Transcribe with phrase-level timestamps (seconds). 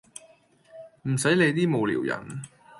[1.03, 2.41] 唔洗理啲無聊人